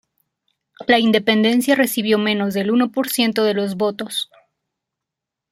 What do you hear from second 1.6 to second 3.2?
recibió menos del uno por